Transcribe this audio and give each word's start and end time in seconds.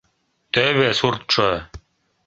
Тӧвӧ 0.53 0.89
суртшо. 0.99 1.51